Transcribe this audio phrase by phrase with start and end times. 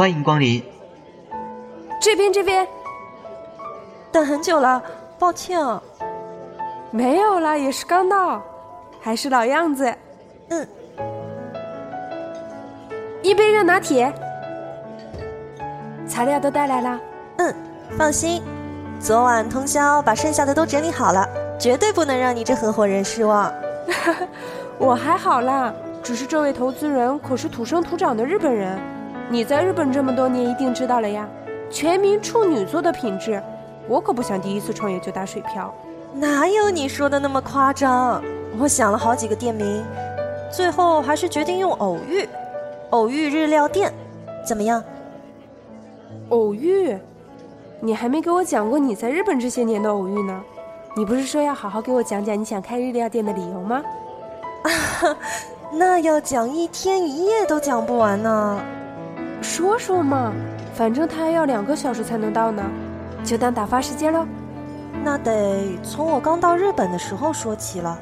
[0.00, 0.64] 欢迎光临。
[2.00, 2.66] 这边这边
[4.10, 4.82] 等很久了，
[5.18, 5.82] 抱歉啊。
[6.90, 8.42] 没有啦，也是刚到，
[8.98, 9.94] 还是老样子。
[10.48, 10.66] 嗯，
[13.20, 14.10] 一杯热拿铁，
[16.08, 17.00] 材料都带来了。
[17.36, 17.54] 嗯，
[17.98, 18.42] 放心，
[18.98, 21.28] 昨晚通宵把剩下的都整理好了，
[21.58, 23.52] 绝对不能让你这合伙人失望。
[24.80, 25.70] 我还好啦，
[26.02, 28.80] 只是这位投资人可是土生土长的日本人，
[29.32, 31.28] 你在日本这么多年一定知道了呀。
[31.70, 33.40] 全民处女座的品质，
[33.86, 35.72] 我可不想第一次创业就打水漂。
[36.12, 38.20] 哪有你说的那么夸张？
[38.58, 39.84] 我想了好几个店名，
[40.50, 42.28] 最后还是决定用偶遇，
[42.90, 43.94] 偶遇日料店，
[44.44, 44.82] 怎么样？
[46.30, 46.98] 偶遇？
[47.78, 50.42] 你还没给我讲过你在日本这些年的偶遇呢。
[50.96, 53.80] 你不是说要好好给我讲讲你想开日料店的理由吗？
[55.72, 58.60] 那要讲一天一夜都讲不完呢。
[59.50, 60.32] 说说嘛，
[60.74, 62.62] 反正他要两个小时才能到呢，
[63.24, 64.24] 就当打发时间了。
[65.02, 68.00] 那得从我刚到日本的时候说起了。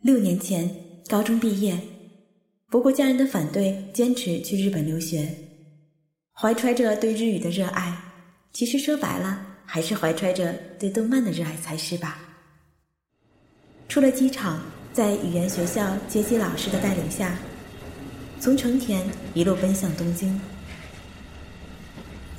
[0.00, 0.70] 六年前
[1.08, 1.76] 高中毕业，
[2.70, 5.28] 不顾家人的反对，坚持去日本留学，
[6.32, 7.92] 怀揣着对日语的热爱，
[8.52, 12.18] 其实说白了，还是怀揣着对动漫的热爱才是吧。
[13.86, 14.62] 出了机场，
[14.94, 17.36] 在语言学校接机老师的带领下，
[18.40, 20.40] 从成田一路奔向东京。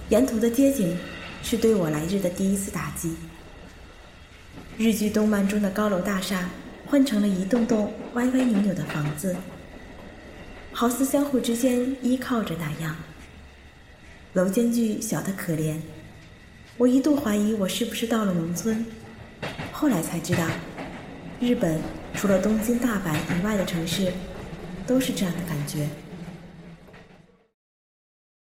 [0.10, 0.98] 沿途的街景
[1.44, 3.16] 是对我来日的第一次打击。
[4.76, 6.50] 日剧、动漫中的高楼大厦
[6.88, 9.36] 换成了一栋栋歪歪扭扭的房子，
[10.72, 12.96] 好似相互之间依靠着那样。
[14.34, 15.78] 楼间距小得可怜，
[16.80, 18.86] 我一度怀疑我是不是到了农村，
[19.74, 20.48] 后来才知道，
[21.42, 21.78] 日本
[22.14, 24.14] 除了东京、大阪以外的城市，
[24.88, 25.90] 都是这样的感觉。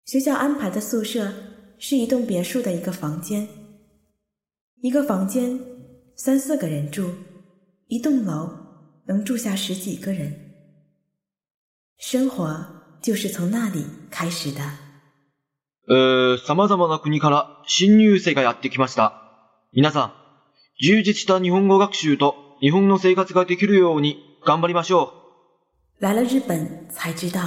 [0.04, 1.32] 学校安排的宿舍
[1.78, 3.48] 是一栋别墅的一个房间，
[4.82, 5.58] 一个房间
[6.14, 7.10] 三四个人住，
[7.86, 8.50] 一栋楼
[9.06, 10.34] 能住下十几个人。
[11.96, 12.62] 生活
[13.00, 14.87] 就是从那里开始的。
[15.90, 19.22] えー、様々な国から新入生がやってきました。
[19.72, 20.12] 皆さん、
[20.80, 25.12] 充実した日本語学習と日本の生活ができるように頑張りましょ
[26.00, 27.40] 来了日本才知道，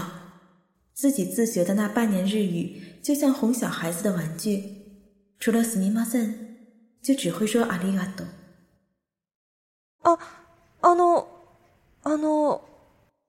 [0.96, 4.64] 自己自学的那半年日语就像哄小孩子的玩具，
[5.40, 6.34] 除了すみません，
[7.04, 8.28] 就只会说ありがとう。
[10.04, 10.18] あ、
[10.82, 11.28] あの、
[12.04, 12.64] あの、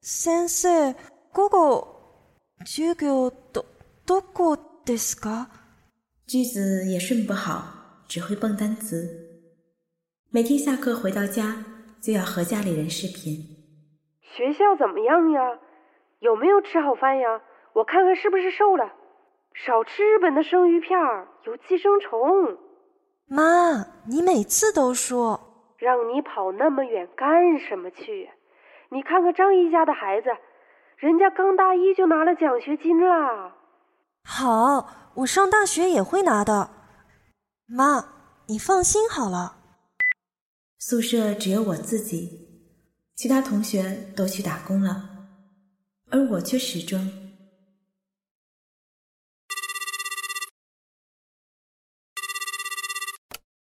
[0.00, 0.94] 先生、
[1.34, 1.88] 午後、
[2.64, 3.66] 授業ど、
[4.06, 5.47] どこですか
[6.27, 9.07] 句子也顺不好，只会蹦单词。
[10.29, 11.63] 每天下课回到家
[12.01, 13.37] 就要和家里人视频。
[14.21, 15.59] 学校怎么样呀？
[16.19, 17.41] 有没有吃好饭呀？
[17.73, 18.91] 我看看是不是瘦了。
[19.53, 22.57] 少吃日本的生鱼片儿，有寄生虫。
[23.27, 28.29] 妈，你每次都说，让你跑那么远干什么去？
[28.89, 30.29] 你看看张姨家的孩子，
[30.97, 33.55] 人家刚大一就拿了奖学金啦。
[34.23, 36.69] 好，我上大学也会拿的。
[37.65, 38.05] 妈，
[38.47, 39.57] 你放心好了。
[40.79, 42.47] 宿舍只有我自己，
[43.15, 45.09] 其他同学都去打工了，
[46.11, 46.99] 而我却始终。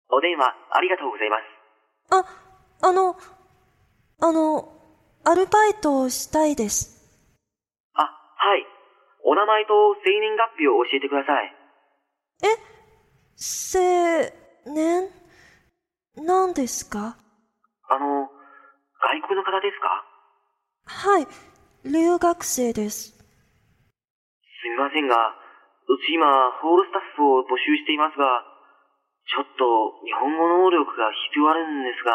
[0.09, 1.43] お電話ありがとうございます。
[2.09, 2.25] あ、
[2.81, 3.17] あの、
[4.19, 4.79] あの、
[5.23, 7.01] アルバイトしたいです。
[7.93, 8.65] あ、はい。
[9.24, 11.54] お名前と生年月日を教えてください。
[13.40, 15.08] 青年？
[16.16, 17.16] なんですか？
[17.88, 18.28] あの、
[19.00, 20.04] 外国の方ですか？
[20.86, 21.26] はい、
[21.84, 23.10] 留学生です。
[23.10, 23.16] す
[24.68, 28.42] みませんが、うち今、ホールスタッフを募集していますが、
[29.30, 32.12] ちょっと日本語能力が必要あるんですが、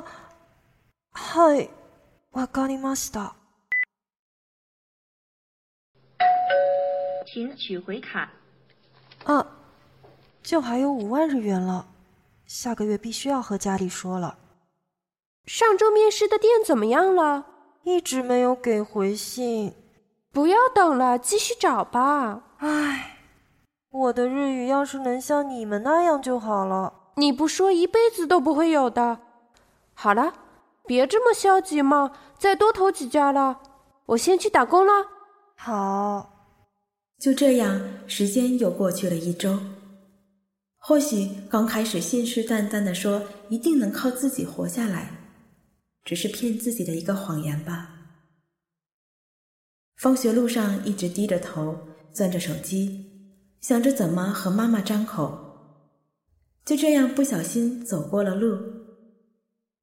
[0.00, 0.04] あ、
[1.12, 1.70] はい、
[2.32, 3.34] わかりました。
[7.30, 8.30] 请取回卡。
[9.24, 9.46] 啊，
[10.42, 11.86] 就还有五万日元了，
[12.46, 14.38] 下个月必须要和家里说了。
[15.44, 17.44] 上周面试的店怎么样了？
[17.82, 19.74] 一直没有给回信，
[20.32, 22.42] 不要等了，继续找吧。
[22.58, 23.18] 唉，
[23.90, 26.94] 我的日语要是能像你们那样就好了。
[27.16, 29.18] 你不说一辈子都不会有的。
[29.92, 30.32] 好了，
[30.86, 33.60] 别这么消极嘛，再多投几家了。
[34.06, 34.92] 我先去打工了。
[35.56, 36.37] 好，
[37.18, 39.58] 就这样，时间又过去了一周。
[40.76, 45.10] 或许刚开始信誓旦旦的说一定能靠自己活下来，
[46.04, 47.96] 只是骗自己的一个谎言吧。
[49.96, 51.76] 放学路上一直低着头，
[52.12, 53.04] 攥着手机，
[53.60, 55.46] 想着怎么和妈妈张口。
[56.64, 58.56] 就这样不小心走过了路。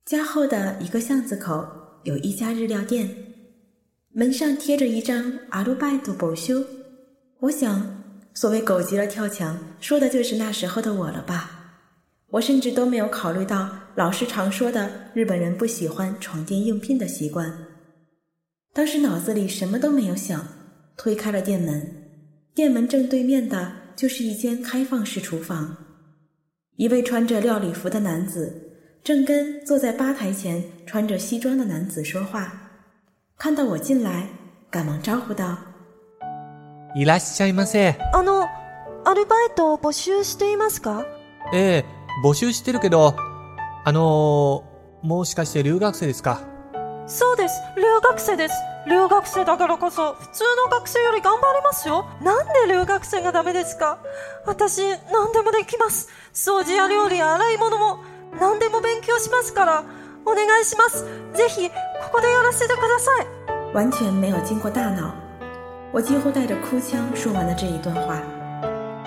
[0.05, 1.67] 家后的一个巷子口
[2.03, 3.13] 有一家日料店，
[4.13, 6.63] 门上贴着一张阿鲁拜多保修。
[7.39, 8.03] 我想，
[8.33, 11.51] 所谓狗急了跳墙，说的就是那时候的我了吧。
[12.29, 17.53] 我甚至都没有考虑到老师常说的日本人不喜欢闯进应聘的习惯。
[18.73, 20.45] 当时脑子里什么都没有想，
[20.97, 21.85] 推开了店门，
[22.53, 25.77] 店门正对面的就是一间开放式厨房。
[26.77, 28.51] 一位穿着料理服的男子
[29.03, 32.71] 正跟坐在吧台前穿着西装的男子说话，
[33.37, 34.27] 看到我进来，
[34.69, 35.57] 赶忙招呼道。
[36.95, 37.97] いらっしゃいませ。
[38.13, 38.47] あの、
[39.05, 41.05] アルバイトを募集していますか？
[41.53, 41.85] ええ、
[42.23, 43.15] 募集してるけど、
[43.83, 46.39] あのー、もしかして留学生ですか？
[47.05, 47.61] そうです。
[47.75, 48.55] 留学生です。
[48.87, 52.05] 留学生だからこそ、普通の学生より頑張りますよ。
[52.21, 53.99] なんで留学生がダメですか？
[54.45, 54.81] 私、
[55.11, 56.09] 何でもできます。
[56.33, 57.99] 掃除や料理や洗い物も、
[58.39, 59.83] 何でも勉強しますから。
[60.27, 61.03] お願いします。
[61.35, 61.75] ぜひ、こ
[62.13, 63.27] こでやらせてください。
[63.73, 65.13] 完全没有经过大脑，
[65.94, 68.22] 我几乎带着哭腔说完了这一段话，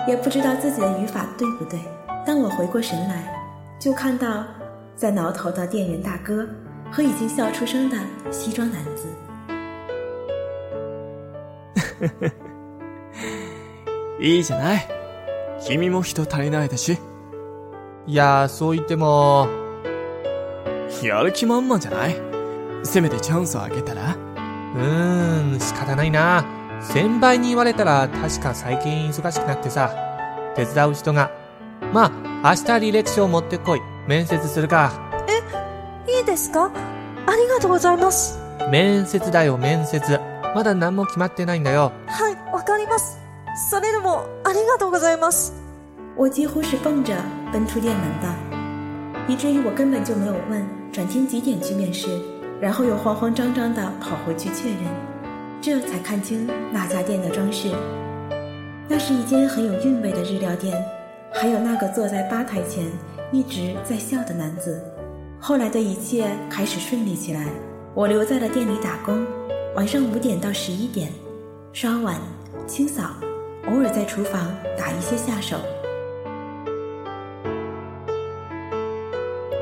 [0.06, 1.80] 也不知道自己的语法对不对。
[2.26, 3.24] 当我回过神来，
[3.78, 4.44] 就看到
[4.96, 6.46] 在挠头的店员大哥
[6.90, 7.96] 和已经笑出声的
[8.30, 9.08] 西装男子。
[14.20, 14.88] いいじゃない。
[15.66, 16.98] 君も人足りないだし。
[18.06, 19.48] いやー、そう言っても、
[21.02, 22.16] やる気満々じゃない
[22.82, 24.14] せめてチャンスをあげたら
[24.76, 26.44] うーん、仕方ないな。
[26.81, 29.91] 先輩に言われたら確か最近忙しくなってさ、
[30.55, 31.31] 手伝う人が。
[31.93, 33.81] まあ、明日履歴書を持ってこい。
[34.07, 34.91] 面接するか。
[36.07, 36.71] いいですか？
[37.27, 38.39] ありがとうございます。
[38.71, 40.19] 面接だよ、面接。
[40.55, 41.91] まだ何も決まってないんだよ。
[42.07, 43.19] はい、わかります。
[43.69, 45.53] それでも、ありがとうございます。
[46.15, 47.13] 我几乎是蹦着
[47.53, 48.27] 奔出店门的，
[49.27, 52.09] 以至于我根本就没有问转天几点去面试，
[52.59, 54.77] 然后又慌慌张张地跑回去确认，
[55.60, 57.70] 这才看清那家店的装饰。
[58.88, 60.74] 那是一间很有韵味的日料店，
[61.32, 62.84] 还有那个坐在吧台前
[63.32, 64.82] 一直在笑的男子。
[65.40, 67.46] 后来的一切开始顺利起来，
[67.94, 69.24] 我留在了店里打工，
[69.74, 71.10] 晚上五点到十一点，
[71.72, 72.16] 刷碗、
[72.66, 73.02] 清扫，
[73.66, 75.56] 偶尔在厨房打一些下手。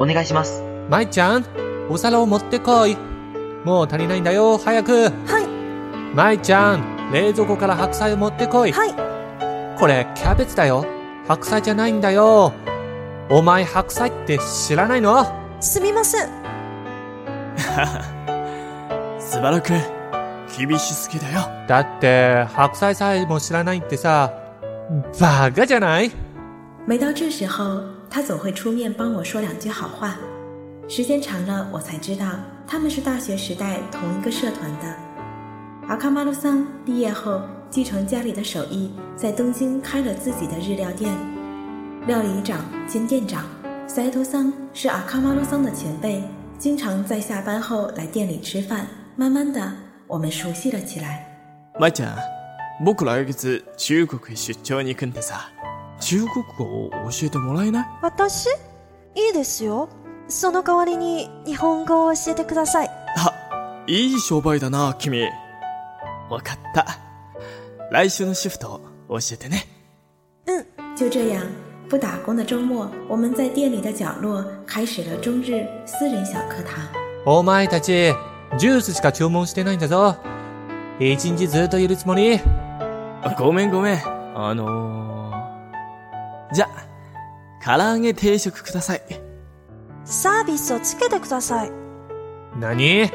[0.01, 0.63] お願いします。
[0.91, 1.45] 舞ちゃん、
[1.89, 2.97] お皿を持ってこい。
[3.65, 5.05] もう足りないんだよ、早く。
[5.27, 5.47] はい、
[6.18, 8.72] 舞ちゃん、冷蔵庫から白菜を持ってこい。
[8.72, 10.84] はい、これ、キャベツだよ。
[11.28, 12.54] 白菜じゃないんだよ。
[13.30, 15.28] お前白菜って知らないの？
[15.60, 16.28] すみません。
[19.20, 19.82] スバルくん、
[20.58, 21.42] 厳しすぎだよ。
[21.68, 24.34] だって、白菜さえも知らないってさ、
[25.22, 26.12] バカじゃない？
[26.88, 30.16] 每到这时候，他总会出面帮我说两句好话。
[30.88, 32.26] 时间长了，我才知道
[32.66, 35.07] 他们是大学时代同一个社团的。
[35.89, 37.41] 阿卡马鲁桑毕业后
[37.71, 41.13] 继承家里的手艺，在东京开了自己的日料店。
[42.07, 43.45] 料理长兼店长
[43.87, 46.23] 塞头桑是阿卡马鲁桑的前辈，
[46.59, 48.87] 经常在下班后来店里吃饭。
[49.17, 49.61] 慢慢的，
[50.07, 51.27] 我们熟悉了起来。
[51.79, 52.17] 舞ちゃん、
[52.85, 55.51] 僕来月中国へ出張に行くんでさ、
[56.01, 58.49] 中国語を教えてもらえない私
[59.15, 59.89] いいですよ。
[60.29, 62.91] その代わりに日本語を教えてください。
[63.19, 63.33] あ、
[63.87, 65.29] いい商売だな、君。
[66.30, 66.86] わかった。
[67.92, 69.66] 来週のシフト教えてね。
[70.46, 70.66] 嗯，
[70.96, 71.42] 就这样，
[71.90, 76.74] 不打工的周末，我们在店里的角落开始了中日私人小课堂。
[77.26, 78.14] お前たち、
[78.58, 80.16] ジュースしか注文してないんだぞ。
[81.00, 82.40] 一日ずっといるつもり？
[83.22, 84.02] あごめんごめん。
[84.36, 86.68] あのー、じゃ、
[87.64, 89.02] 唐揚げ定食ください。
[90.06, 91.72] サービスをつけてください。
[92.60, 93.10] 何？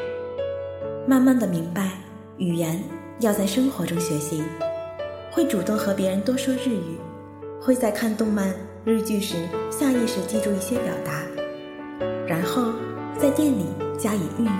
[1.07, 1.83] 慢慢的明白，
[2.37, 2.79] 语言
[3.20, 4.42] 要在生活中学习，
[5.30, 6.98] 会主动和别人多说日语，
[7.60, 8.54] 会在看动漫、
[8.84, 9.36] 日剧时
[9.70, 11.12] 下意识记住一些表达，
[12.26, 12.72] 然后
[13.18, 13.66] 在店里
[13.98, 14.54] 加以运用，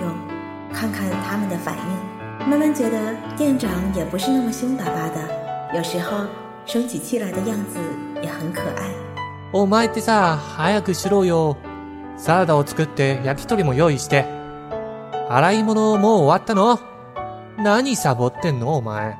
[0.73, 6.25] 看看他们的反应，慢慢觉得店长也不是那么凶巴巴的，有时候
[6.65, 7.79] 生起气来的样子
[8.21, 8.91] 也很可爱。
[9.51, 11.55] お前ってさ、早くしろよ。
[12.17, 14.25] サラダを作って焼き鳥も用意して。
[15.29, 16.79] 洗い物もう終わったの
[17.58, 19.16] 何サボってんのお前。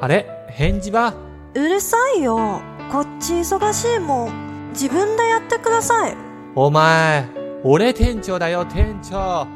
[0.00, 1.14] あれ返事は？
[1.54, 2.60] うるさいよ。
[2.90, 4.70] こっち忙しいもん。
[4.70, 6.16] 自分でやってください。
[6.54, 7.26] お前、
[7.64, 9.46] 俺店長だよ店長。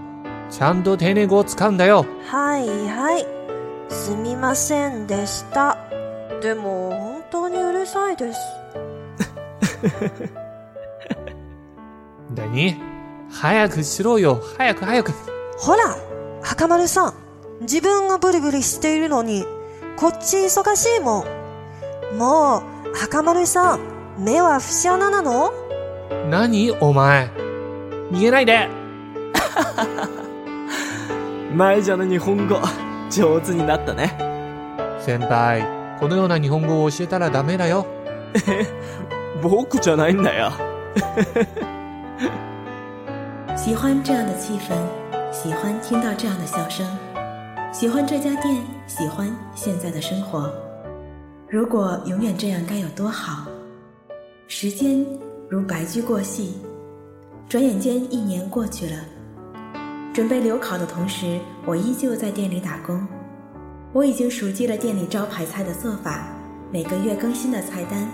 [0.50, 2.04] ちゃんと丁寧語を使うんだよ。
[2.26, 3.26] はいはい。
[3.88, 5.78] すみませんでした。
[6.40, 8.40] でも、本当にうるさいです。
[12.34, 12.80] 何？
[13.30, 14.40] 早くしろよ。
[14.58, 15.12] 早く早く。
[15.58, 15.96] ほら、
[16.42, 17.14] 赤丸さん。
[17.62, 19.44] 自分がブリブリしているのに、
[19.96, 21.24] こっち忙しいも
[22.14, 22.18] ん。
[22.18, 22.62] もう、
[23.04, 23.80] 赤丸さん、
[24.18, 25.52] 目は節穴なの？
[26.28, 27.30] 何お前？
[28.10, 28.68] 逃げないで。
[31.54, 32.58] 前じゃの日本語、
[33.10, 34.16] 上手になったね。
[35.00, 35.66] 先輩、
[36.00, 37.86] このような日本語を教えたらダメだよ。
[39.42, 40.50] 僕じゃないんだよ。
[43.56, 44.74] 喜欢这样的气氛，
[45.32, 46.86] 喜欢听到这样的笑声，
[47.72, 50.52] 喜欢这家店，喜欢现在的生活。
[51.48, 53.46] 如果永远这样该有多好！
[54.46, 55.02] 时间
[55.48, 56.52] 如白驹过隙，
[57.48, 58.92] 转眼间一年过去了。
[60.12, 63.08] 准备留考的同时，我依旧在店里打工。
[63.94, 66.28] 我已经熟记了店里招牌菜的做法，
[66.70, 68.06] 每个月更新的菜单，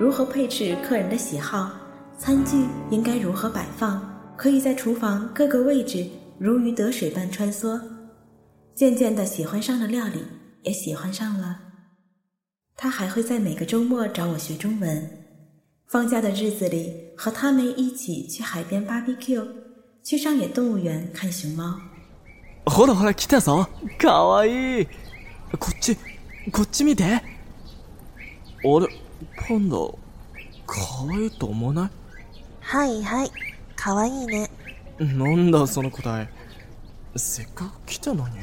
[0.00, 1.70] 如何配置客人的喜好，
[2.18, 4.02] 餐具应该如何摆放。
[4.36, 6.04] 可以在厨房各个位置
[6.36, 7.80] 如鱼得水般穿梭，
[8.77, 10.25] 渐渐的喜欢上了料理，
[10.63, 11.59] 也喜欢上了。
[12.75, 15.09] 他还会在每个周末找我学中文，
[15.85, 19.47] 放假的日子里和他们一起去海边 barbecue，
[20.03, 21.79] 去上野动物园看熊猫。
[22.65, 23.67] ほらほら来たぞ。
[23.97, 24.87] かわいい。
[25.59, 25.95] こっち、
[26.51, 27.03] こっち見て。
[27.05, 28.87] あれ、
[29.37, 29.77] パンダ、
[30.65, 31.89] かわいいと思わない
[32.61, 33.31] はいはい。
[33.75, 34.49] かわいいね。
[34.97, 36.29] なんだその答え。
[37.15, 38.35] せっかく来たのに。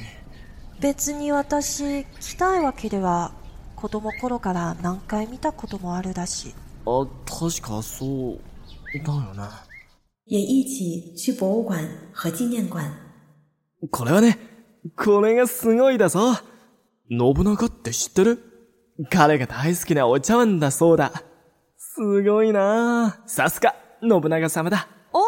[0.80, 3.32] 別に私、来たいわけでは、
[3.76, 6.54] 子供頃から何回見たこともあるだし。
[6.86, 8.40] あ、確かそう、
[9.06, 9.44] だよね。
[10.28, 12.84] 也一起去博物馆和纪念館。
[13.92, 14.38] これはね、
[14.96, 16.34] これがすごいだぞ。
[17.10, 18.40] 信長って知ってる？
[19.12, 21.12] 彼が大好きなお茶碗だそうだ。
[21.78, 24.88] すごいなあさすが、信長様だ。
[25.14, 25.20] お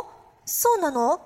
[0.45, 1.19] そうなの？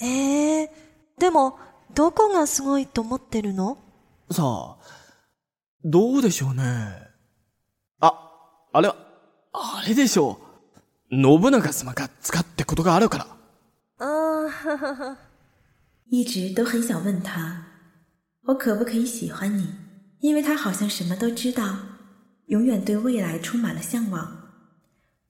[0.00, 0.72] ええ
[1.18, 1.58] でも、
[1.98, 3.76] どこがすごいと思ってるの？
[4.30, 4.76] さあ、
[5.82, 6.62] どうでしょうね。
[7.98, 8.14] あ、
[8.72, 8.94] あれは、
[9.52, 10.38] あれでしょ
[11.10, 11.16] う。
[11.16, 13.26] 信長様が使ってことがあるから。
[13.98, 15.16] あーははは。
[16.08, 17.64] 一直都很想问他，
[18.42, 19.66] 我可不可以喜欢你？
[20.20, 21.64] 因为他好像什么都知道，
[22.46, 24.24] 永远对未来充满了向往，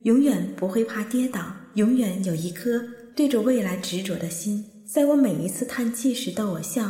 [0.00, 1.40] 永远不会怕跌倒，
[1.76, 2.78] 永远有一颗
[3.16, 4.77] 对着未来执着的心。
[4.90, 6.82] 在我每一次叹气时逗我笑，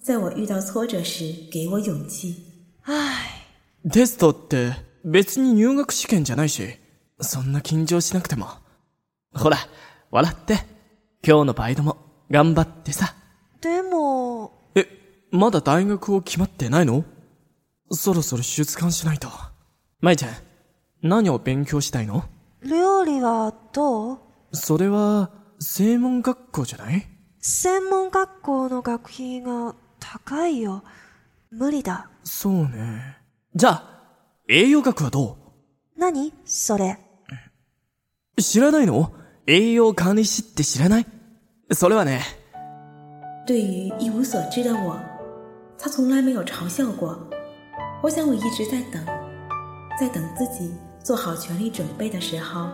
[0.00, 2.36] 在我遇到挫折时给我勇气。
[2.84, 3.48] 唉。
[3.90, 4.72] テストって
[5.04, 6.62] 別に入学試験じゃないし、
[7.20, 8.46] そんな緊張しなくても。
[9.34, 9.58] ほら、
[10.12, 10.54] 笑って。
[11.26, 11.96] 今日のバイトも
[12.30, 13.12] 頑張ってさ。
[13.60, 14.86] でも、え、
[15.32, 17.02] まだ大学を決まってないの？
[17.90, 19.28] そろそろ出願しないと。
[20.00, 20.30] 舞ちゃん、
[21.02, 22.22] 何を勉強したいの？
[22.62, 24.18] 料理はどう？
[24.52, 27.08] それは、専門学校じゃない？
[27.44, 30.84] 専門学校の学費が高いよ。
[31.50, 32.08] 無理だ。
[32.22, 33.16] そうね。
[33.56, 34.04] じゃあ、
[34.48, 35.36] 栄養学はど
[35.98, 36.32] 何？
[36.44, 37.00] それ。
[38.36, 39.10] う知らないの？
[39.48, 41.06] 栄養管理士って知らない？
[41.72, 42.22] それはね、
[43.44, 45.00] 对于一无所知的我，
[45.76, 47.18] 他从来没有嘲笑过。
[48.04, 49.04] 我想我一直在等，
[49.98, 50.72] 在等自己
[51.02, 52.68] 做好全力准备的时候，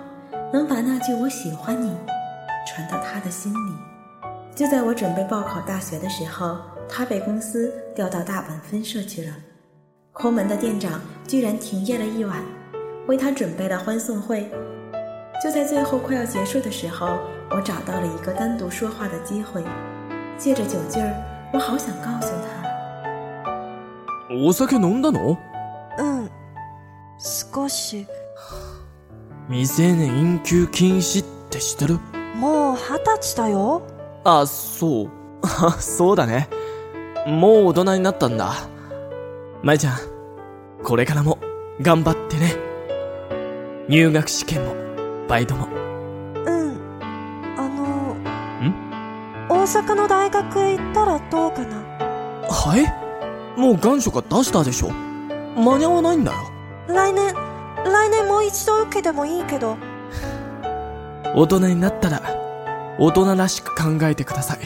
[0.52, 1.96] 能把那句“我喜欢你”
[2.68, 3.88] 传到他的心里。
[4.57, 6.57] 就在我准备报考大学的时候，
[6.88, 9.33] 他被公司调到大阪分社去了。
[10.12, 12.43] 抠门的店长居然停业了一晚，
[13.07, 14.50] 为他准备了欢送会。
[15.43, 17.17] 就在最后快要结束的时候，
[17.50, 19.63] 我找到了一个单独说话的机会。
[20.38, 21.13] 借着酒劲儿，
[21.51, 25.38] 我好想告诉他，お酒飲んだの
[25.98, 26.29] うん。
[27.19, 28.05] 少し。
[29.50, 32.00] 未成年飲酒禁止って知ってる
[32.36, 33.81] もう二十歳だよ。
[34.28, 35.11] あ、そう。
[35.42, 36.49] あ そうだね。
[37.26, 38.52] もう大人になったんだ。
[39.62, 39.94] 舞ちゃん、
[40.82, 41.38] これからも
[41.80, 42.54] 頑張ってね。
[43.88, 44.75] 入学試験も、
[45.28, 45.66] バイトも。
[45.66, 46.78] うん。
[47.56, 48.16] あの、
[49.49, 51.76] 大阪の大学へ行ったらどうかな？
[52.49, 52.76] は
[53.56, 53.61] い？
[53.61, 54.90] もう願書が出したでしょ？
[55.56, 56.38] 間に合わないんだよ。
[56.87, 57.35] 来年、
[57.85, 59.76] 来年もう一度受けてもいいけど、
[61.35, 62.23] 大人になったら、
[62.99, 64.59] 大人らしく考えてください。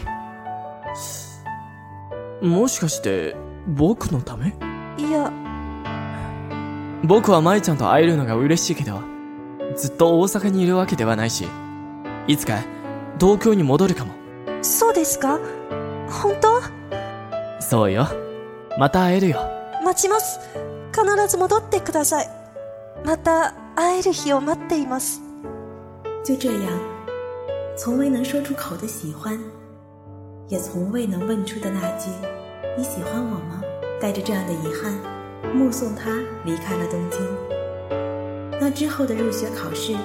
[2.44, 3.36] もしかして、
[3.66, 4.54] 僕のため？
[4.96, 5.32] いや、
[7.04, 9.00] 僕は舞ちゃんと会えるのが嬉しいけど、
[9.76, 11.46] ずっと大阪にいるわけではないし、
[12.26, 12.58] いつか
[13.20, 14.12] 東京に戻るかも。
[14.62, 15.38] そうですか？
[16.08, 16.60] 本当？
[17.60, 18.08] そうよ。
[18.78, 19.40] また会えるよ。
[19.84, 20.40] 待ちます。
[20.92, 22.30] 必ず戻ってください。
[23.04, 25.20] また会える日を待っています。
[26.24, 26.70] 就这样，
[27.74, 29.38] 从未能说出口的喜欢，
[30.46, 32.10] 也从未能问出的那句
[32.76, 33.62] “你喜欢我吗”，
[33.98, 34.92] 带着这样的遗憾，
[35.54, 37.20] 目送他离开了东京。
[38.60, 39.96] 那之后的入学考试、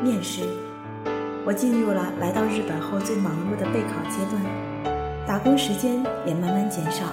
[0.00, 0.42] 面试，
[1.44, 4.40] 我进入了来到日本后最忙碌的备考阶段，
[5.26, 7.06] 打工时间也慢慢减少，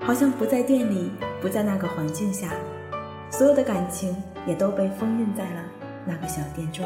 [0.00, 2.50] 好像不在店里，不在那个环境下，
[3.30, 5.62] 所有的感情也都被封印在了
[6.04, 6.84] 那个小店中。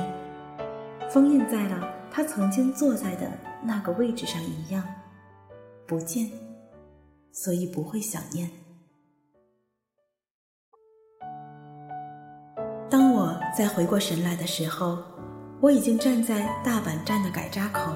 [1.13, 3.29] 封印在了他曾经坐在的
[3.65, 4.85] 那个位置上一样，
[5.85, 6.31] 不见，
[7.33, 8.49] 所以不会想念。
[12.89, 14.99] 当我再回过神来的时候，
[15.61, 17.93] 我已经站在大阪站的改札口，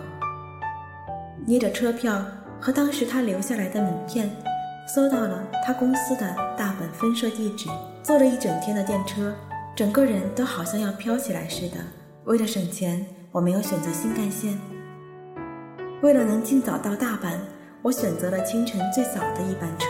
[1.46, 2.20] 捏着车票
[2.60, 4.28] 和当时他留下来的名片，
[4.88, 7.68] 搜到了他公司的大阪分社地址，
[8.02, 9.32] 坐了一整天的电车，
[9.76, 11.76] 整个人都好像要飘起来似的。
[12.24, 14.58] 为了省钱，我没有选择新干线。
[16.00, 17.36] 为了能尽早到大阪，
[17.82, 19.88] 我选择了清晨最早的一班车。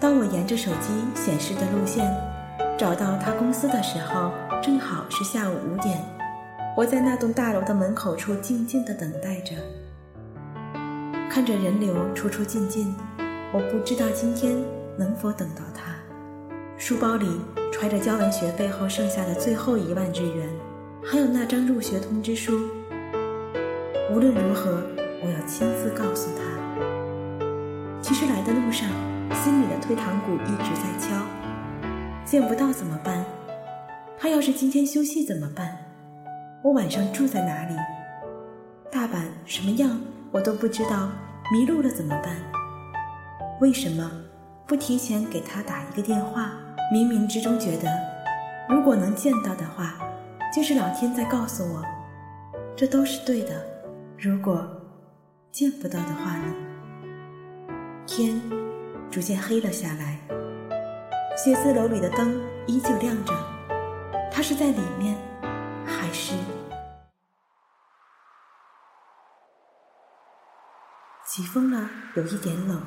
[0.00, 2.10] 当我沿着手机显示的路线
[2.78, 6.02] 找到他公司的时候，正好是下午五点。
[6.74, 9.54] 我在那栋大楼的门口处静静地等待着，
[11.28, 12.94] 看着人流出出进进。
[13.52, 14.56] 我不知道今天
[14.96, 15.92] 能否等到他。
[16.78, 17.38] 书包里
[17.74, 20.48] 揣着交完学费后剩下的最后一万日元，
[21.04, 22.70] 还有那张入学通知书。
[24.12, 24.80] 无论如何，
[25.20, 26.44] 我要亲自告诉他。
[28.00, 28.88] 其实来的路上，
[29.42, 31.20] 心里的退堂鼓一直在敲。
[32.24, 33.24] 见不到怎么办？
[34.16, 35.76] 他要是今天休息怎么办？
[36.62, 37.74] 我晚上住在哪里？
[38.88, 41.10] 大阪什么样我都不知道，
[41.52, 42.36] 迷路了怎么办？
[43.60, 44.08] 为什么
[44.64, 46.52] 不提前给他打一个电话？
[46.92, 47.88] 冥冥之中觉得，
[48.68, 49.94] 如果能见到的话，
[50.54, 51.82] 就是老天在告诉我，
[52.76, 53.64] 这都是对的。
[54.18, 54.66] 如果
[55.50, 56.54] 见不到的话呢？
[58.06, 58.40] 天
[59.10, 60.18] 逐渐黑了下来，
[61.36, 63.32] 写字楼里的灯依旧亮着。
[64.30, 65.16] 他是在里面，
[65.84, 66.34] 还是？
[71.26, 72.80] 起风了，有一点冷。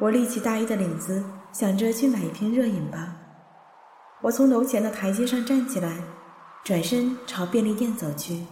[0.00, 3.16] 我立起大衣的领子，想着去买一瓶热饮吧。
[4.22, 5.98] 我从楼前的台阶上站起来，
[6.64, 8.46] 转身朝便利店走去。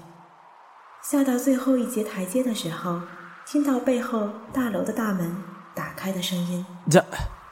[1.02, 3.00] 下到最后一节台阶的时候，
[3.44, 5.37] 听到背后大楼的大门
[5.74, 6.64] 打开的声音。
[6.88, 7.04] じゃ、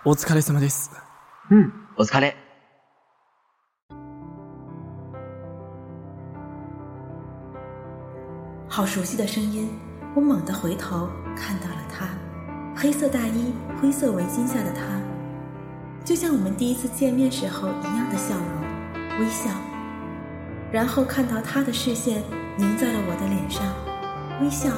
[0.04, 0.90] お疲れ様です。
[1.50, 2.34] うん、お疲れ。
[8.68, 9.68] 好熟悉的声音！
[10.14, 11.06] 我猛地回头，
[11.36, 12.06] 看到了他，
[12.76, 14.82] 黑色大衣、灰色围巾下的他，
[16.04, 19.50] 就像我们第一次见面时候一样的笑容、微笑。
[20.72, 22.22] 然后看到他的视线
[22.56, 23.62] 凝在了我的脸上，
[24.40, 24.70] 微笑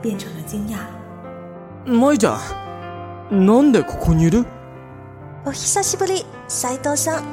[0.00, 0.78] 变成了惊讶。
[1.86, 2.38] 舞ちゃ
[3.30, 4.44] ん、なんでここにいる
[5.44, 7.24] お久しぶり、斉藤さん。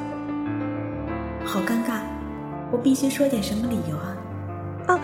[1.44, 2.00] 好尴尬，
[2.72, 4.16] 我必须说点什么理由啊！
[4.88, 4.98] あ、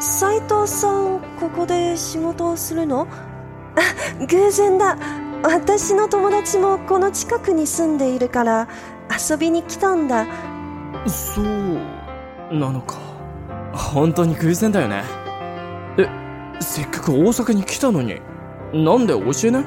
[0.00, 3.06] 斉藤さん、ここで仕事をするの
[3.75, 3.81] あ、
[4.25, 4.97] 偶然だ。
[5.43, 8.67] 私の友達もこの近くに住んでいるから
[9.09, 10.25] 遊びに来たんだ。
[11.07, 11.45] そう、
[12.51, 12.97] なのか。
[13.73, 15.03] 本当に偶然だよね。
[15.97, 16.07] え、
[16.59, 18.21] せっかく大阪に来たのに、
[18.73, 19.65] なんで教えない？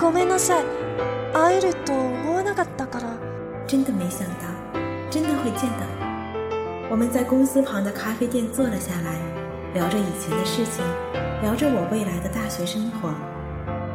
[0.00, 0.64] ごめんなさい。
[1.32, 3.08] 会えると思わなかったから。
[3.66, 4.46] 真的没想到，
[5.10, 5.86] 真的会见到。
[6.90, 9.18] 我们在公司旁的咖啡店坐了下来，
[9.72, 10.84] 聊着以前的事情，
[11.40, 13.08] 聊着我未来的大学生活。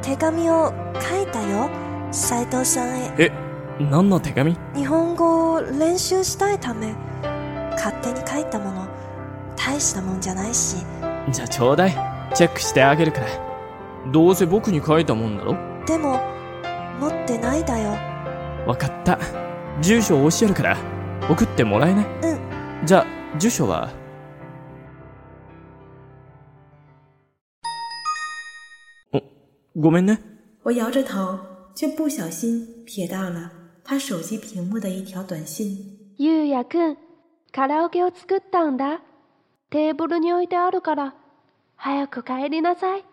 [0.01, 1.69] 手紙を書いたよ。
[2.11, 3.13] 斉藤さんへ。
[3.17, 3.31] え、
[3.79, 4.57] 何の手紙？
[4.75, 6.95] 日本語を練習したいため、
[7.73, 8.87] 勝手に書いたもの。
[9.55, 10.77] 大したもんじゃないし
[11.31, 11.91] じゃあちょうだい。
[12.33, 13.27] チェックしてあげるから。
[14.11, 15.55] どうせ僕に書いたもんだろ？
[15.85, 16.19] でも
[16.99, 17.91] 持ってないだよ
[18.65, 19.19] わかった。
[19.81, 20.77] 住所を教えるから、
[21.29, 22.05] 送ってもらえない？
[22.23, 22.39] うん
[22.85, 23.89] じゃあ、住所は？
[29.76, 30.18] ごめんね。
[30.62, 31.38] 我摇着头，
[31.74, 33.50] 却不小心瞥到了
[33.82, 35.76] 他手机屏幕的一条短信。
[36.16, 36.96] ゆうやくん、
[37.52, 39.00] カラオケを作ったんだ。
[39.70, 41.14] テーブルに置いてあるから、
[41.76, 43.04] 早く帰りなさい。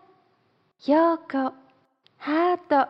[0.86, 1.52] ようこ、
[2.16, 2.88] ハート。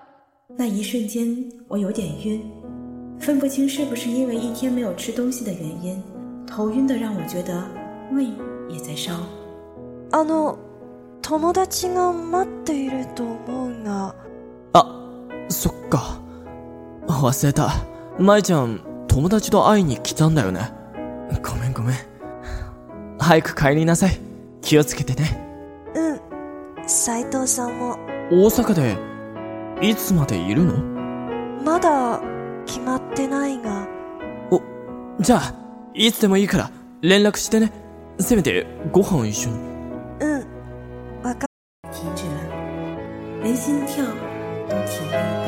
[0.57, 2.43] 那一瞬间，我有点晕，
[3.19, 6.03] 分不清是不是因为一天没有吃东西的原因，
[6.47, 7.67] 头晕的让我觉得
[8.12, 8.27] 胃
[8.69, 9.15] 也在烧。
[10.11, 10.59] あの
[11.30, 14.16] 友達が待っていると思うが
[14.72, 15.10] あ、
[15.50, 16.22] そっか。
[17.06, 17.70] 忘れた。
[18.18, 20.72] 舞ちゃん、友達と会いに来たんだよね。
[21.44, 21.96] ごめんごめん。
[23.20, 24.18] 早く帰りなさい。
[24.62, 25.46] 気をつけてね。
[25.96, 27.98] うん斉藤さんも
[28.32, 28.74] 大阪
[29.82, 30.78] で、いつまでいるの？
[31.62, 32.22] まだ
[32.66, 33.86] 決まってないが
[34.50, 34.62] お、
[35.20, 35.54] じゃあ、
[35.94, 37.74] いつでもいいから、連絡してね。
[38.18, 39.67] せめて、ご飯一緒に。
[43.48, 44.04] 连心跳
[44.68, 45.48] 都停了一半。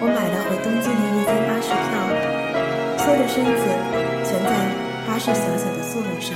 [0.00, 1.92] 我买了回东京的夜间巴士票，
[2.96, 3.68] 缩着身子
[4.24, 4.50] 蜷在
[5.06, 6.32] 巴士小小的座位上，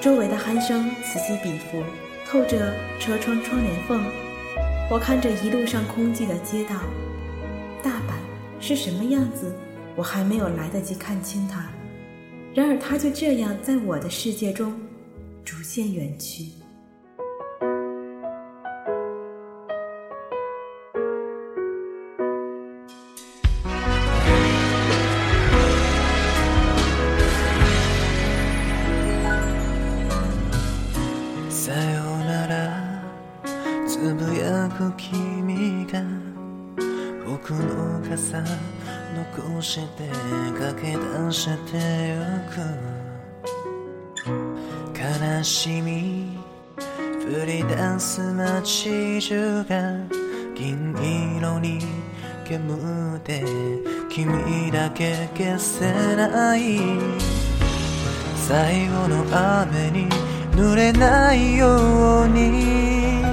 [0.00, 1.80] 周围的鼾声此起彼伏，
[2.26, 4.04] 透着车窗窗帘缝。
[4.90, 6.74] 我看着一路上空寂的街道，
[7.84, 8.14] 大阪
[8.58, 9.54] 是什么样子，
[9.94, 11.70] 我还没有来得及看清它，
[12.52, 14.74] 然而它就这样在我的世界中
[15.44, 16.46] 逐渐远去。
[55.00, 56.78] け消せない
[58.36, 59.24] 最後の
[59.64, 60.06] 雨に
[60.52, 63.24] 濡れないように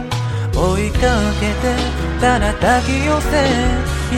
[0.55, 1.01] 追いか
[1.41, 1.75] けて
[2.21, 2.39] た。
[2.39, 3.31] だ抱き寄せ
[4.11, 4.17] 瞳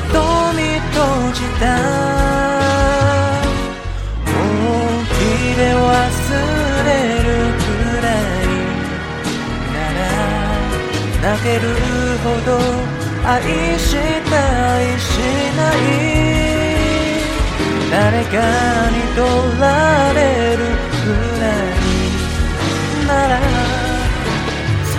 [0.93, 0.97] 閉
[1.33, 1.65] じた。
[4.25, 4.31] 本
[5.09, 5.17] 気
[5.57, 5.83] で忘
[6.85, 7.65] れるく
[8.03, 8.53] らい
[9.73, 11.65] なら泣ける
[12.23, 12.47] ほど
[13.27, 13.41] 愛
[13.79, 13.97] し
[14.29, 14.37] た。
[18.18, 18.28] 誰か
[18.90, 19.22] に取
[19.60, 20.18] られ
[20.56, 21.78] るくらい
[23.06, 24.98] ならず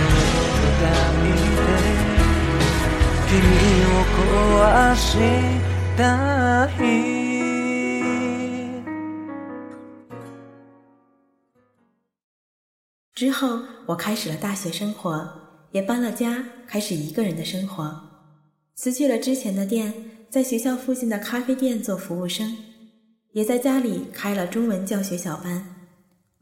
[0.80, 0.88] と
[1.20, 1.60] 見て
[3.28, 3.36] 君
[3.84, 5.04] を壊し
[5.94, 6.00] た
[6.80, 6.80] い
[13.14, 15.28] 之后，我开始了大学生活，
[15.72, 17.94] 也搬了家，开始一个人的生活。
[18.74, 19.92] 辞去了之前的店，
[20.30, 22.56] 在学校附近的咖啡店做服务生，
[23.33, 25.63] 也在家里开了中文教学小班。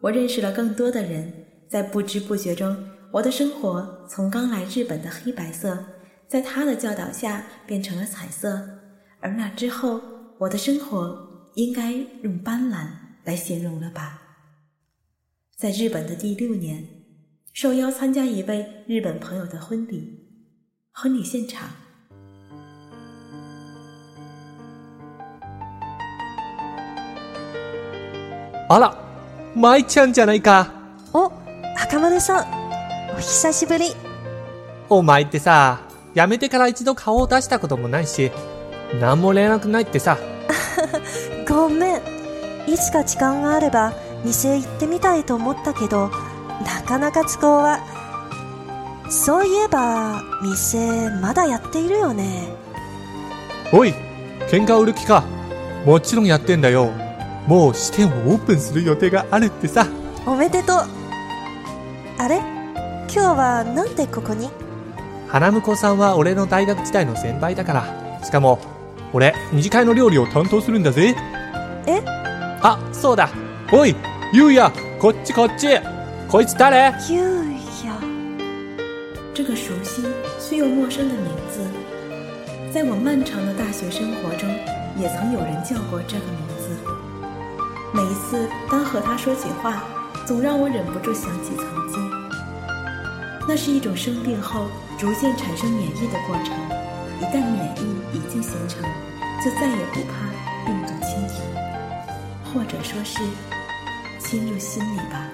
[0.02, 1.32] 我认识了更多的人，
[1.67, 2.75] 在不知不觉中，
[3.12, 5.86] 我的生活从刚来日本的黑白色，
[6.28, 8.67] 在他的教导下变成了彩色。
[9.19, 10.02] 而那之后，
[10.39, 11.91] 我的生活应该
[12.23, 12.88] 用斑斓
[13.23, 14.21] 来形容了吧。
[15.58, 16.88] 在日本的第六年，
[17.54, 20.28] 受邀参加一位日本朋友的婚礼。
[20.91, 21.69] 婚礼现场，
[28.71, 28.95] あら、
[29.55, 30.71] 舞ちゃんじゃないか。
[31.12, 31.32] お
[31.75, 32.45] 赤丸さん
[33.12, 33.95] お久しぶり
[34.89, 35.79] お前ってさ、
[36.13, 38.32] 辞めてから一度顔を出したこともないし、
[39.01, 40.19] なんも連絡ないってさ、
[41.49, 42.01] ごめん
[42.67, 43.91] いつか時間があれば
[44.23, 46.12] 店行ってみたいと思ったけど
[46.63, 47.79] なかなか都合は
[49.10, 52.53] そういえば店まだやっているよね
[53.73, 53.95] おい、
[54.51, 55.23] 喧嘩売る気か。
[55.86, 57.09] もちろんやってんだよ。
[57.49, 59.88] もう支店をオープンする予定があるってさ。
[60.27, 60.77] おめでとう
[62.19, 62.38] あれ？
[63.12, 64.51] 今日はなんでここに？
[65.27, 68.21] 花婿さんは俺の大学時代の先輩だから。
[68.23, 68.59] しかも、
[69.13, 71.15] 俺、二次会の料理を担当するんだぜ。
[71.88, 72.03] え？
[72.62, 73.31] あ、そうだ。
[73.73, 73.95] おい、
[74.31, 75.69] ゆうや、こっちこっち。
[76.27, 76.93] こいつ誰？
[77.09, 77.45] ゆう
[77.83, 77.97] や
[79.33, 80.03] 这个熟悉
[80.39, 81.62] 却又陌生的名字，
[82.71, 84.47] 在我漫长的大学生活中，
[84.99, 86.48] 也曾有人叫过这个名字。
[87.92, 89.85] 每一次当和他说起话，
[90.26, 92.11] 总让我忍不住想起曾经。
[93.46, 94.66] 那是一种生病后
[94.98, 96.57] 逐渐产生免疫的过程，
[97.20, 98.83] 一旦免疫已经形成，
[99.44, 100.28] 就再也不怕
[100.64, 101.35] 病毒侵入，
[102.52, 103.20] 或者说是
[104.18, 105.30] 侵入心里吧。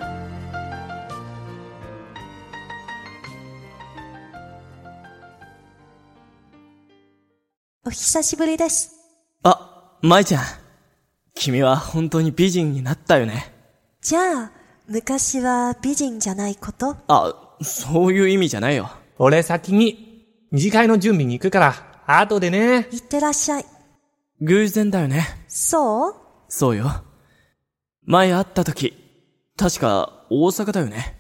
[7.83, 8.91] お久しぶりです。
[9.43, 10.64] あ、舞ちゃん。
[11.36, 13.54] 君は本当に美人になったよね。
[14.02, 14.52] じゃあ、
[14.88, 16.96] 昔は美人じゃないこと？
[17.08, 18.90] あ、そういう意味じゃないよ。
[19.18, 21.74] 俺先に、二次会の準備に行くから、
[22.08, 22.88] 後でね。
[22.92, 23.66] いってらっしゃい。
[24.42, 25.26] 偶然だよね。
[25.48, 26.16] そう？
[26.48, 27.04] そうよ。
[28.06, 28.94] 前会った時、
[29.58, 31.20] 確か大阪だよね。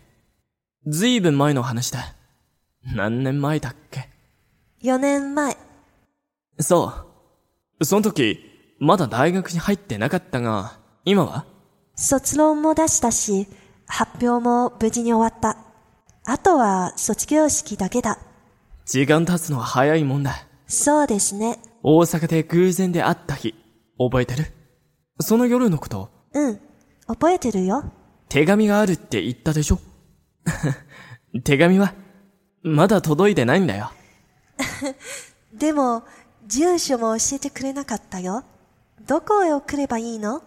[0.88, 2.15] ずいぶん前の話だ。
[2.95, 4.10] 何年前だっけ
[4.84, 5.58] ?4 年前。
[6.60, 6.93] そ
[7.80, 7.86] う。
[7.86, 11.45] その時、まだ大学に入ってなかったが、今は？
[11.95, 13.47] 卒論も出したし、
[13.88, 15.57] 発表も無事に終わった。
[16.25, 18.19] あとは卒業式だけだ。
[18.85, 20.33] 時間経つのは早いもんだ。
[20.67, 21.59] そうですね。
[21.83, 23.53] 大阪で偶然で会った日、
[23.97, 24.45] 覚えてる？
[25.21, 26.59] その夜のこと、うん。
[27.07, 27.83] 覚えてるよ。
[28.27, 29.79] 手紙があるって言ったでしょ？
[31.43, 31.93] 手紙は、
[32.63, 33.91] まだ届いてないんだよ。
[35.53, 36.03] でも、
[36.47, 38.43] 住所も教えてくれなかったよ。
[39.08, 40.41] どこへ送ればいいの？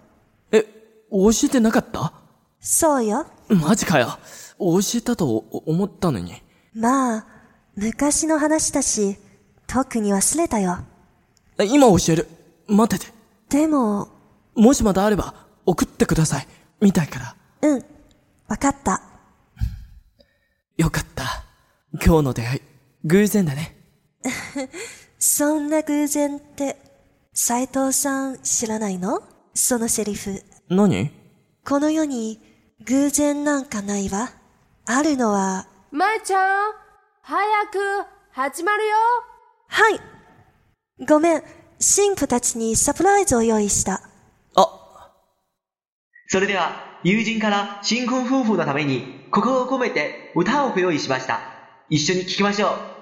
[0.52, 0.62] え、
[1.10, 2.12] 教えてなかった？
[2.60, 3.26] そうよ。
[3.48, 4.18] マジかよ。
[4.58, 6.42] 教えたと思ったのに。
[6.74, 7.26] まあ、
[7.76, 9.16] 昔の話だし、
[9.66, 10.78] 特に忘れたよ。
[11.58, 12.28] 今教える。
[12.66, 13.12] 待ってて。
[13.48, 14.08] でも、
[14.54, 16.48] もしまだあれば、送ってください。
[16.80, 17.36] みたいから。
[17.62, 17.84] うん。
[18.48, 19.00] わかった。
[20.76, 21.44] よかった。
[22.04, 22.60] 今日の出会い、
[23.04, 23.76] 偶然だね。
[25.18, 26.76] そんな偶然って、
[27.40, 29.22] 斉藤さん知らないの？
[29.54, 30.42] そのセリフ。
[30.68, 31.12] 何？
[31.64, 32.40] この世に
[32.84, 34.30] 偶然なんかないわ。
[34.86, 36.72] あるのは、舞ちゃん、
[37.22, 37.78] 早く、
[38.32, 38.96] 始まるよ。
[39.68, 40.00] はい。
[41.06, 41.42] ごめん、
[41.78, 44.02] 神父たちにサプライズを用意した。
[44.56, 45.12] あ、
[46.26, 51.38] それでは、友人から新婚夫婦のために心を込めて歌をご用意しました。
[51.88, 52.97] 一緒に聴きましょう。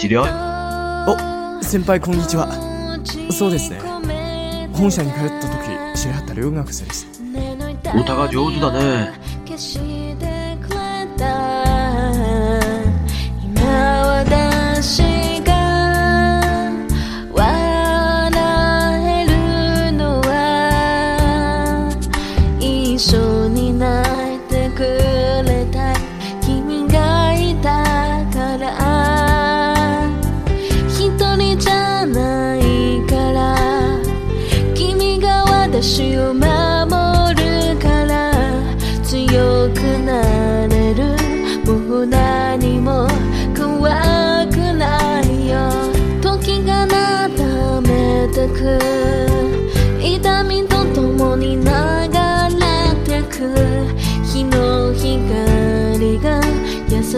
[0.00, 1.60] 知り合い？
[1.60, 2.48] お、先輩こんにちは。
[3.32, 3.80] そうですね。
[4.72, 7.08] 本社に通った時、知り合った留学生です。
[8.00, 9.12] 歌が上手だね。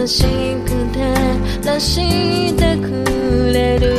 [0.06, 0.24] し
[0.64, 0.96] く照
[1.66, 3.94] らしてくれる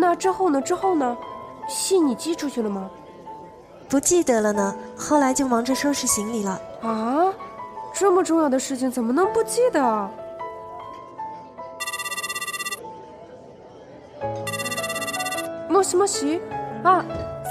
[0.00, 0.60] 那之后呢？
[0.60, 1.16] 之后呢？
[1.68, 2.90] 信你寄出去了吗？
[3.88, 6.60] 不记得了呢，后来就忙着收拾行李了。
[6.82, 7.32] 啊，
[7.94, 10.10] 这么重要的事情怎么能不记得？
[15.73, 16.39] もしもし？
[16.83, 17.03] あ、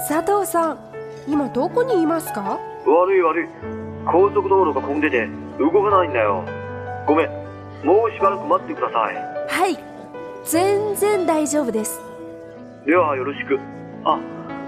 [0.08, 0.78] 佐藤さん、
[1.26, 2.60] 今どこにいますか？
[2.86, 3.48] 悪い悪い。
[4.06, 6.44] 高速道路が混んでて動かないんだよ。
[7.04, 7.28] ごめん。
[7.84, 9.16] もうしばらく待ってください。
[9.48, 9.76] はい、
[10.44, 12.00] 全然大丈夫です。
[12.86, 13.58] ではよろしく。
[14.04, 14.20] あ、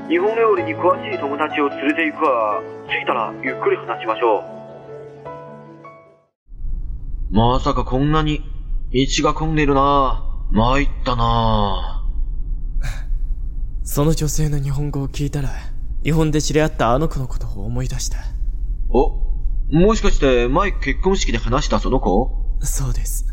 [0.09, 4.43] 日本料理に詳しい友達を連れて行くから、着いたらゆっくり話しましょ
[7.31, 7.35] う。
[7.37, 8.43] まさかこんなに
[8.93, 11.94] 道が混んでいるな参ったな
[13.87, 15.51] その女性の日本語を聞いたら、
[16.03, 18.17] 日本で知り合ったあの子のことを思い出した。
[18.89, 19.21] お、
[19.71, 22.31] もしかして前結婚式で話したその子？
[22.61, 23.27] そうです。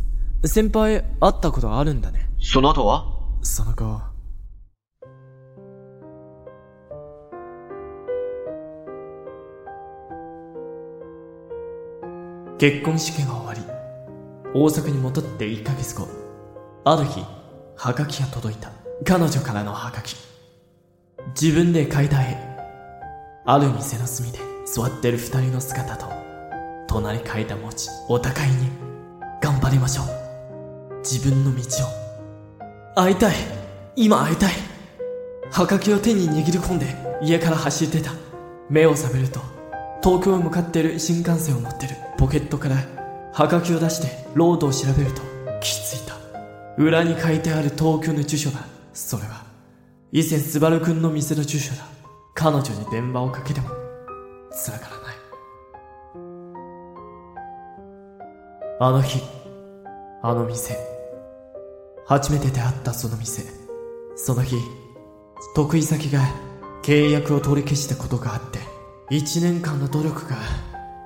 [0.44, 2.30] 先輩、会ったことあるんだね。
[2.42, 3.06] その後は？
[3.42, 4.02] その後、
[12.60, 13.62] 結婚式が終わり、
[14.54, 16.10] 大阪に戻って1ヶ月後、
[16.84, 17.24] ある日、
[17.78, 18.70] ハガキが届いた。
[19.06, 20.18] 彼女からのハガキ。
[21.30, 22.38] 自分で描いた絵。
[23.46, 26.06] ある店の隅で座ってる二人の姿と、
[26.88, 28.70] 隣書いた文字、お互いに、
[29.42, 31.00] 頑張りましょう。
[31.00, 32.02] 自分の道を。
[32.94, 33.36] 会いたい
[33.96, 34.54] 今会いたい
[35.50, 36.88] はがきを手に握り込んで
[37.22, 38.12] 家から走ってた
[38.70, 39.40] 目を覚めると
[40.04, 42.76] 東京へ向かってる新幹線を乗ってるポケットから
[43.34, 45.22] はがきを出してロードを調べると
[45.62, 46.16] 気づいた
[46.78, 49.41] 裏に書いてある東京の住所だそれは
[50.12, 51.88] 以前スバルくんの店の住所だ
[52.34, 53.70] 彼女に電話をかけても
[54.52, 55.16] 繋がらない
[58.80, 59.22] あの日
[60.24, 60.92] あの店
[62.12, 63.44] 初めて出会ったその店。
[64.18, 64.58] その日、
[65.56, 66.20] 得意先が
[66.84, 68.60] 契約を取り消したことがあって、
[69.10, 70.36] 一年間の努力が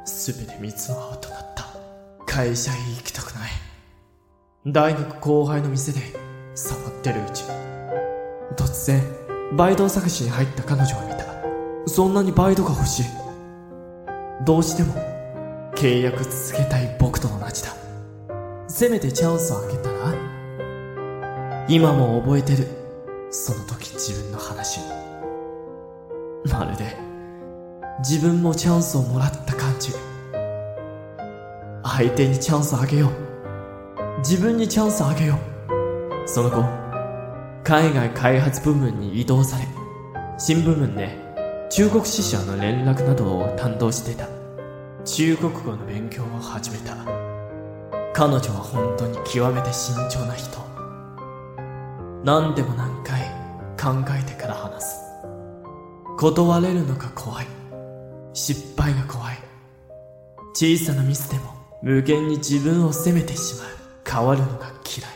[0.05, 1.65] 全て蜜の青となった。
[2.25, 3.51] 会社へ行きたくない。
[4.65, 5.99] 大学後輩の店で
[6.55, 7.43] サボってるうち。
[8.55, 9.01] 突然、
[9.55, 11.25] バイト探しに入った彼女を見た。
[11.87, 13.05] そんなにバイトが欲しい。
[14.45, 14.93] どうしても
[15.75, 17.69] 契約続けたい僕と同じだ。
[18.67, 20.13] せめてチャンスをあげたら
[21.67, 22.67] 今も覚えてる。
[23.31, 24.79] その時自分の話。
[26.51, 26.95] まるで、
[27.99, 29.91] 自分もチャンスをもらった感じ。
[31.83, 34.19] 相手にチャンスあげよう。
[34.19, 36.27] 自分にチャンスあげよう。
[36.27, 36.84] その後、
[37.65, 39.65] 海外開発部門に移動され、
[40.37, 41.17] 新部門で
[41.71, 44.27] 中国支社の連絡などを担当してた。
[45.03, 46.95] 中国語の勉強を始めた。
[48.13, 50.59] 彼女は本当に極めて慎重な人。
[52.23, 53.21] 何でも何回
[53.81, 54.99] 考えてから話す。
[56.19, 57.47] 断れるのが怖い。
[58.33, 59.37] 失敗が怖い。
[60.53, 61.51] 小さなミスでも
[61.81, 63.67] 無限に自分を責めてしまう。
[64.07, 65.11] 変わるのが嫌い。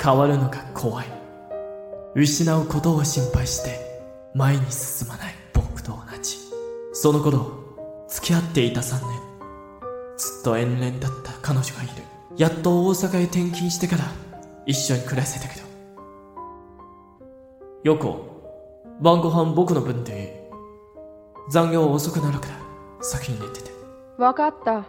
[0.00, 1.15] 変わるのが怖い。
[2.18, 3.78] 失うことを心配して
[4.32, 6.38] 前に進まない僕と同じ。
[6.94, 7.50] その頃、
[8.08, 9.20] 付き合っていた3年。
[10.16, 12.02] ずっと遠恋だった彼女がいる。
[12.38, 14.04] やっと大阪へ転勤してから
[14.64, 15.66] 一緒に暮らせたけど。
[17.84, 18.16] ヨコ、
[18.98, 20.28] 晩ご飯僕の分でいい。
[21.50, 22.54] 残業遅くなるから
[23.02, 23.70] 先に寝てて。
[24.16, 24.86] わかった。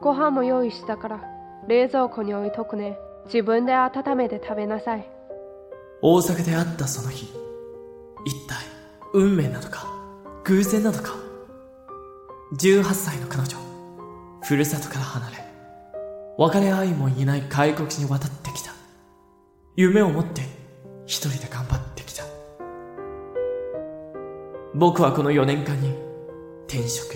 [0.00, 1.20] ご飯も用意したから、
[1.68, 2.98] 冷蔵庫に置いとくね。
[3.26, 5.13] 自分で温めて食べなさい。
[6.06, 7.32] 大阪で会ったその日、
[8.26, 8.58] 一体
[9.14, 9.86] 運命なのか
[10.44, 11.14] 偶然なのか
[12.58, 13.56] ?18 歳の彼女、
[14.42, 15.36] ふるさとから離れ、
[16.36, 18.72] 別れ合いもいない外国に渡ってきた。
[19.76, 20.42] 夢を持って
[21.06, 22.24] 一人で頑張ってきた。
[24.74, 25.94] 僕はこの4年間に
[26.66, 27.14] 転職、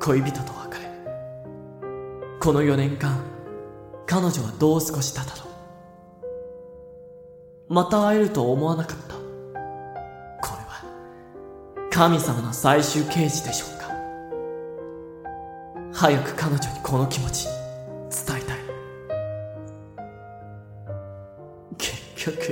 [0.00, 0.88] 恋人と別れ。
[2.38, 3.24] この4年間、
[4.06, 5.53] 彼女はどう過ごしただろう。
[7.68, 9.14] また会えると思わなかった。
[9.14, 9.20] こ
[10.56, 10.84] れは、
[11.90, 13.84] 神様の最終刑事でしょうか。
[15.92, 17.46] 早く彼女にこの気持ち、
[18.26, 18.58] 伝えたい。
[21.78, 22.42] 結局、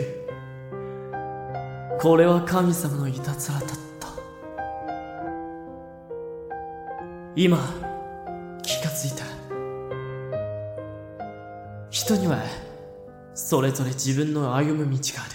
[2.00, 4.08] これは神様のいたずらだった。
[7.36, 7.58] 今、
[8.62, 9.24] 気がついた。
[11.90, 12.38] 人には、
[13.34, 15.32] それぞれ自分の歩む道がある。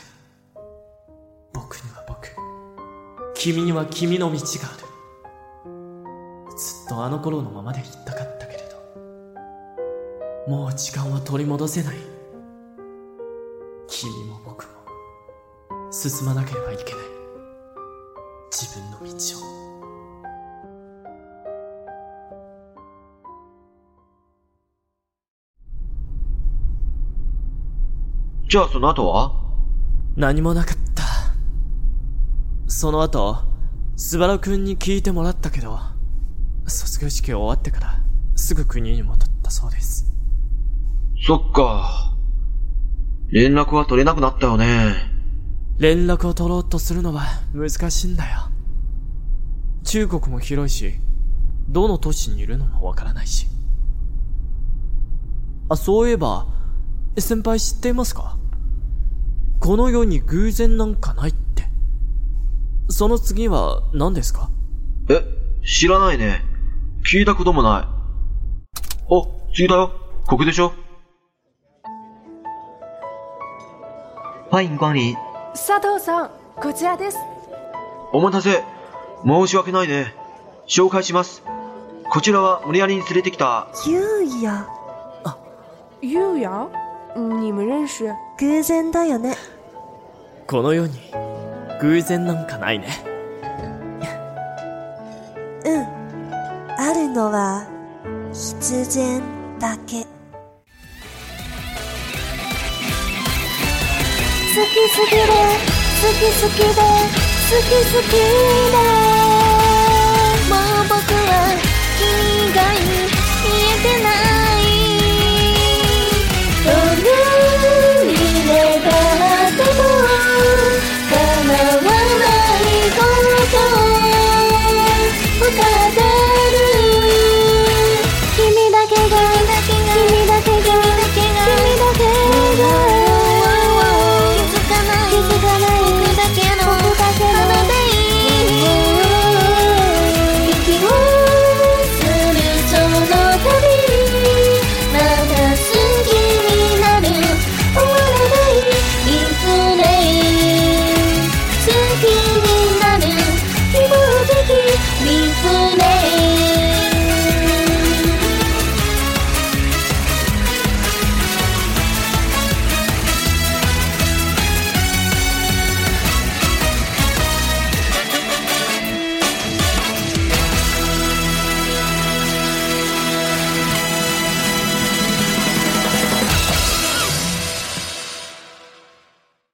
[1.54, 2.30] 僕には僕、
[3.34, 4.88] 君には君の道がある。
[6.58, 8.60] ずっとあの頃のままでいったかったけれ
[10.45, 11.95] ど、もう時間は取り戻せない。
[13.88, 16.93] 君も僕も、進まなければいけない。
[18.52, 19.08] 自分の道
[19.43, 19.77] を。
[28.50, 29.34] じゃあその後は？
[30.16, 31.04] 何もなかった。
[32.72, 33.39] その後、
[33.98, 35.78] スバルくんに聞いてもらったけど、
[36.66, 38.02] 卒業式終わってから、
[38.38, 40.14] すぐ国に戻ったそうです。
[41.26, 42.16] そっか。
[43.32, 44.93] 連絡は取れなくなったよね。
[45.78, 48.50] 連絡を取ろうとするのは難しいんだよ。
[49.84, 50.93] 中国も広いし、
[51.68, 53.48] どの都市にいるのもわからないし。
[55.68, 56.48] あ、そういえば、
[57.22, 58.38] 先輩知っていますか？
[59.59, 61.68] この世に偶然なんかないって。
[62.89, 64.49] その次は何ですか？
[65.09, 65.24] え、
[65.65, 66.41] 知らないね。
[67.05, 67.88] 聞いたこともない。
[69.09, 69.91] お、次だよ。
[70.28, 70.74] ここでしょ
[74.51, 75.15] 欢迎光临。
[75.53, 77.18] 佐藤さん、こちらです。
[78.13, 78.63] お待たせ。
[79.26, 80.13] 申し訳ないね。
[80.68, 81.43] 紹介します。
[82.09, 84.68] こちらは無理やりに連れてきた、ゆうや
[86.01, 86.70] ゆうや？
[87.18, 88.05] 你们认识
[88.38, 89.36] 偶然だよね
[90.45, 90.99] この世に
[91.82, 92.88] 偶然なんかないね。
[95.65, 95.88] うん
[96.80, 97.68] あるのは
[98.32, 99.22] 必然
[99.59, 100.07] だけ好
[104.63, 105.18] き好きで
[105.97, 108.11] 好き好きで好き好き
[109.11, 109.16] で